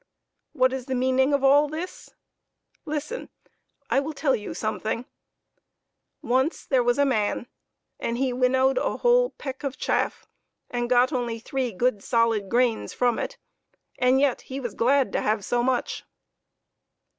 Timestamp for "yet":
14.19-14.41